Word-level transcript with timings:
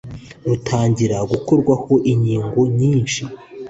rutangira 0.47 1.17
gukorwaho 1.31 1.93
inyigo 2.11 2.61
yinshyi 2.79 3.23